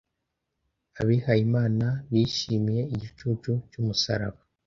[1.01, 4.39] abihayimana bishimiye igicucu cy'umusaraba